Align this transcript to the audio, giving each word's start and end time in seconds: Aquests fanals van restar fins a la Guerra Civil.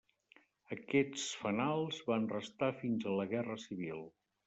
Aquests 0.75 1.27
fanals 1.43 2.01
van 2.09 2.27
restar 2.35 2.73
fins 2.83 3.09
a 3.09 3.15
la 3.23 3.33
Guerra 3.37 3.63
Civil. 3.69 4.07